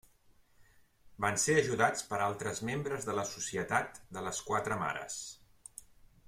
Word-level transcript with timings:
Van 1.25 1.35
ser 1.43 1.57
ajudats 1.63 2.07
per 2.13 2.19
altres 2.29 2.63
membres 2.71 3.05
de 3.11 3.15
la 3.21 3.27
Societat 3.33 4.01
de 4.19 4.25
les 4.29 4.41
Quatre 4.49 4.79
Mares. 4.87 5.21